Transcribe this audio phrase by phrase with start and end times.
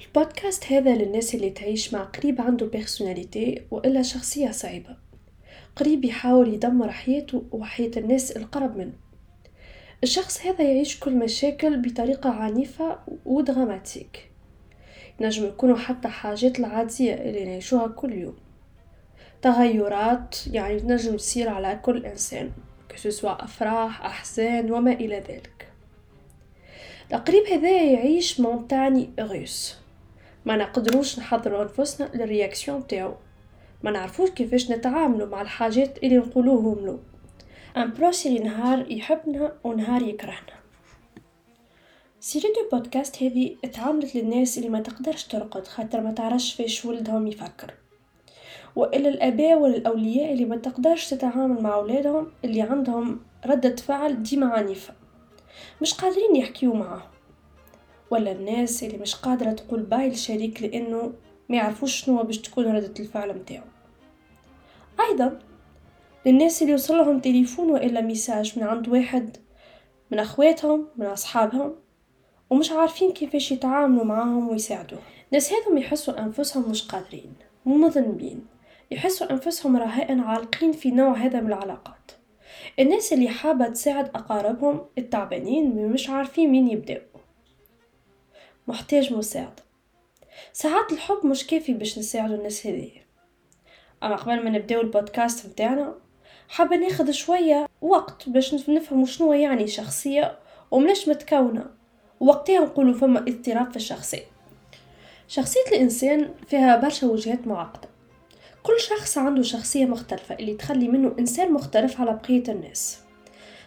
[0.00, 4.96] البودكاست هذا للناس اللي تعيش مع قريب عنده personnalité وإلا شخصية صعيبة.
[5.76, 8.92] قريب يحاول يدمر حياته وحياة الناس القرب منه.
[10.02, 14.30] الشخص هذا يعيش كل مشاكل بطريقة عنيفة و dramatique
[15.20, 18.36] ينجم يكونوا حتى حاجات العادية اللي نعيشوها كل يوم.
[19.42, 22.50] تغيرات يعني تنجم تصير على كل إنسان
[22.88, 25.68] que ce soit أفراح أحزان وما إلى ذلك.
[27.12, 29.80] القريب هذا يعيش montagnes russes
[30.44, 33.14] ما نقدروش نحضروا أنفسنا لل réaction تاعو
[33.82, 36.98] ما نعرفوش كيفاش نتعاملوا مع الحاجات اللي نقولوهم له.
[37.76, 40.60] un proche اللي نهار يحبنا ونهار يكرهنا.
[42.20, 47.26] série de podcasts هذه تعملت للناس اللي ما تقدرش ترقد خاطر ما تعرفش فيش ولدهم
[47.26, 47.74] يفكر.
[48.76, 54.94] وإلا الآباء والأولياء اللي ما تقدرش تتعامل مع أولادهم اللي عندهم ردة فعل ديما عنيفة.
[55.82, 57.02] مش قادرين يحكيو معاه
[58.10, 61.12] ولا الناس اللي مش قادرة تقول bye لشريك لأنه
[61.48, 63.64] ما يعرفوش شنو باش تكون ردة الفعل متاعو.
[65.00, 65.38] أيضا
[66.26, 69.36] للناس اللي يوصلهم تليفون وإلا message من عند واحد
[70.10, 71.74] من أخواتهم من أصحابهم
[72.50, 75.02] ومش عارفين كيفاش يتعاملوا معاهم ويساعدوهم.
[75.28, 77.32] الناس هذم يحسوا أنفسهم مش قادرين
[77.66, 78.46] مذنبين
[78.90, 82.12] يحسوا أنفسهم رهائن عالقين في نوع هذا من العلاقات.
[82.78, 87.10] الناس اللي حابة تساعد أقاربهم التعبانين مش عارفين مين يبدأوا.
[88.66, 89.62] محتاج مساعدة.
[90.52, 93.02] ساعات الحب مش كافي باش نساعدو الناس هذي.
[94.02, 95.94] أما قبل ما نبداو البودكاست متاعنا
[96.48, 100.38] حابة ناخد شوية وقت باش نفهمو شنو يعني شخصية
[100.70, 101.66] وملاش متكونة.
[102.20, 104.26] وقتها نقولو فما اضطراب في الشخصية.
[105.28, 107.88] شخصية الإنسان فيها برشا وجهات معقدة.
[108.62, 112.98] كل شخص عنده شخصية مختلفة اللي تخلي منه إنسان مختلف على بقية الناس.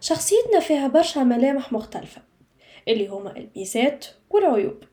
[0.00, 2.22] شخصيتنا فيها برشا ملامح مختلفة.
[2.88, 4.84] اللي هما الميزات والعيوب.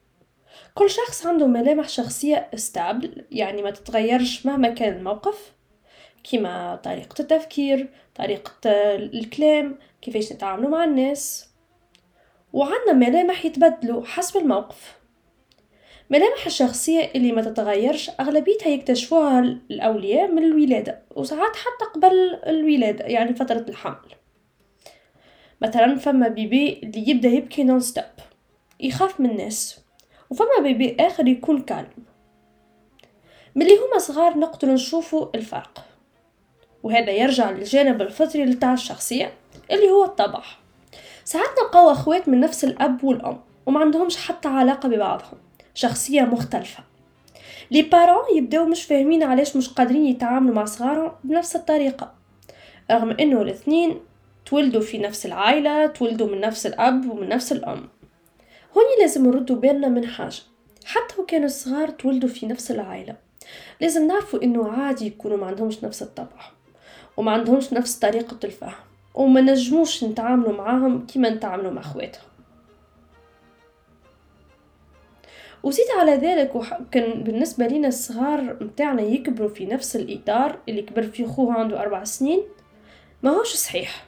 [0.73, 5.53] كل شخص عنده ملامح شخصية استابل يعني ما تتغيرش مهما كان الموقف
[6.31, 8.51] كما طريقة التفكير طريقة
[8.95, 11.49] الكلام كيفاش نتعاملوا مع الناس.
[12.53, 14.97] وعندنا ملامح يتبدلوا حسب الموقف.
[16.09, 23.33] ملامح الشخصية اللي ما تتغيرش أغلبيتها يكتشفوها الأولياء من الولادة وساعات حتى قبل الولادة يعني
[23.33, 24.16] فترة الحمل.
[25.61, 28.03] مثلا فما بيبي اللي يبدأ يبكي نون ستوب
[28.79, 29.79] يخاف من الناس
[30.29, 32.05] وفما بيبي آخر يكون كالم.
[33.55, 35.85] ملي هما صغار نقدر نشوفوا الفرق.
[36.83, 39.33] وهذا يرجع للجانب الفطري لتاع الشخصية
[39.71, 40.43] اللي هو الطبع.
[41.23, 45.37] ساعات نلقاو أخوات من نفس الأب والأم وما عندهمش حتى علاقة ببعضهم
[45.73, 46.83] شخصية مختلفة.
[47.71, 52.13] لي بارون يبداو مش فاهمين علاش مش قادرين يتعاملوا مع صغارهم بنفس الطريقة
[52.91, 53.99] رغم إنه الاثنين
[54.49, 57.89] تولدوا في نفس العائلة تولدوا من نفس الأب ومن نفس الأم.
[58.77, 60.41] هوني لازم نردوا بالنا من حاجة.
[60.85, 63.15] حتى وكانوا صغار تولدوا في نفس العائلة.
[63.81, 66.51] لازم نعرفوا إنه عادي يكونوا ما عندهمش نفس الطبع
[67.17, 68.73] وما عندهمش نفس طريقة الفهم
[69.15, 72.23] وما نجموش نتعاملوا معاهم كيما نتعاملوا مع اخواتهم
[75.63, 76.51] وزيد على ذلك
[76.91, 82.03] كان بالنسبة لنا الصغار متاعنا يكبروا في نفس الإطار اللي كبر فيه خوه عنده أربع
[82.03, 82.41] سنين
[83.23, 84.05] ما هوش صحيح.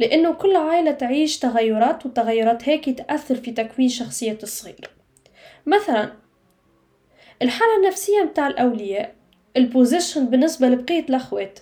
[0.00, 4.90] لأنه كل عائلة تعيش تغيرات والتغيرات هيك تأثر في تكوين شخصية الصغير.
[5.66, 6.12] مثلا
[7.42, 9.14] الحالة النفسية متاع الأولياء
[9.56, 11.58] ال position بالنسبة لبقية الأخوات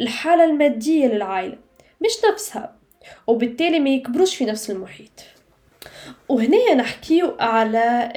[0.00, 1.58] الحالة المادية للعائلة
[2.00, 2.76] مش نفسها
[3.26, 5.39] وبالتالي ما يكبروش في نفس المحيط.
[6.28, 8.12] وهنا نحكيو على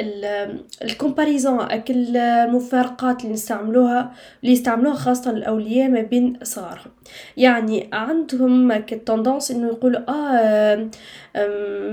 [0.83, 4.13] ال comparaison هاكل المفارقات اللي نستعملوها
[4.43, 6.91] اللي يستعملوها خاصة الأولياء ما بين صغارهم.
[7.37, 10.87] يعني عندهم ال tendance إنه يقولوا آه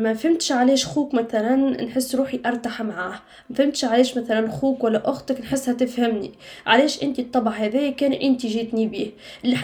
[0.00, 3.20] ما فهمتش علاش خوك مثلا نحس روحي أرتاح معاه.
[3.50, 6.32] ما فهمتش علاش مثلا خوك ولا أختك نحسها تفهمني.
[6.66, 9.10] علاش أنت الطبع هذا كان أنت جيتني بيه.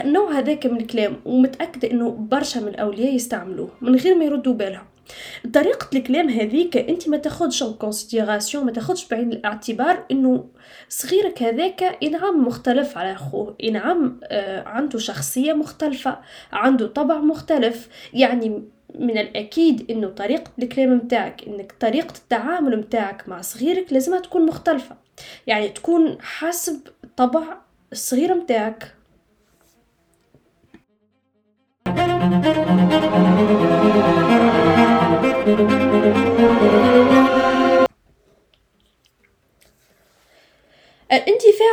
[0.01, 4.83] النوع هذاك من الكلام ومتأكدة إنه برشا من الأولياء يستعملوه من غير ما يردوا بالهم.
[5.53, 10.45] طريقة الكلام هذيك أنت ما تاخدش كونسيديراسيون ما تاخدش بعين الاعتبار إنه
[10.89, 16.19] صغيرك هذاك انعم مختلف على أخوه انعم آه عنده شخصية مختلفة
[16.51, 17.89] عنده طبع مختلف.
[18.13, 18.63] يعني
[18.95, 24.95] من الأكيد إنه طريقة الكلام متاعك إنك طريقة التعامل متاعك مع صغيرك لازم تكون مختلفة.
[25.47, 26.79] يعني تكون حسب
[27.17, 27.57] طبع
[27.91, 28.97] الصغير متاعك.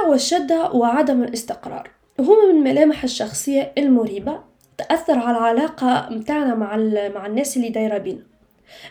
[0.09, 1.91] والشدة وعدم الاستقرار.
[2.21, 4.41] هما من ملامح الشخصية المريبة
[4.79, 6.77] تأثر على العلاقة متاعنا مع,
[7.15, 8.23] مع الناس اللي دايرة بينا.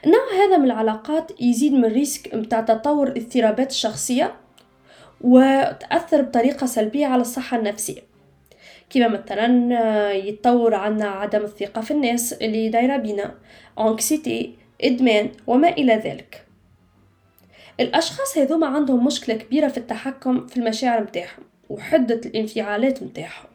[0.05, 4.35] النوع هذا من العلاقات يزيد من ريسك متاع تطور اضطرابات الشخصية
[5.21, 8.01] وتأثر بطريقة سلبية على الصحة النفسية.
[8.89, 13.31] كما مثلا يتطور عنا عدم الثقة في الناس اللي دايرة بينا
[13.79, 16.42] أنكسيتي إدمان وما إلى ذلك.
[17.79, 23.47] الأشخاص هذوما عندهم مشكلة كبيرة في التحكم في المشاعر متاعهم وحدة الانفعالات متاعهم.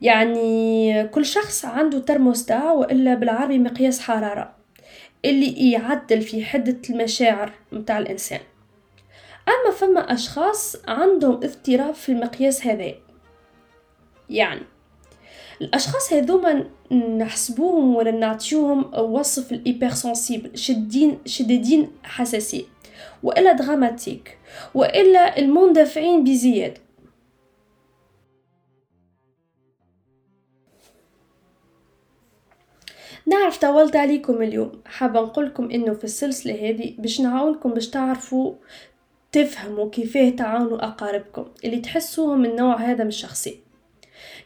[0.00, 4.54] يعني كل شخص عنده ترموستا وإلا بالعربي مقياس حرارة
[5.24, 8.40] اللي يعدل في حدة المشاعر متاع الإنسان.
[9.48, 12.94] أما فما أشخاص عندهم اضطراب في المقياس هذا.
[14.30, 14.62] يعني
[15.60, 22.64] الأشخاص هذوما نحسبوهم ولا نعطيوهم وصف الإيبر سنسيبل شدين شديدين حساسية
[23.22, 24.38] وإلا دراماتيك
[24.74, 26.80] وإلا المندفعين بزيادة
[33.26, 34.72] نعرف طولت عليكم اليوم.
[34.86, 38.54] حابة نقولكم إنه في السلسلة هذه باش نعاونكم باش تعرفوا
[39.32, 43.56] تفهموا كيفاه تعاونوا أقاربكم اللي تحسوهم من النوع هذا من الشخصية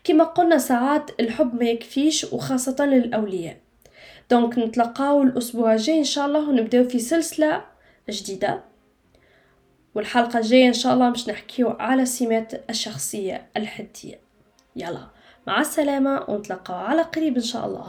[0.04, 3.56] كما قلنا ساعات الحب ما يكفيش وخاصة للأولياء.
[4.30, 7.64] دونك نتلقاو الأسبوع الجاي إن شاء الله ونبداو في سلسلة
[8.10, 8.64] جديدة.
[9.94, 14.20] والحلقة الجاية إن شاء الله باش نحكيو على سمات الشخصية الحدية.
[14.76, 15.06] يلا
[15.46, 17.86] مع السلامة ونتلقاو على قريب إن شاء الله.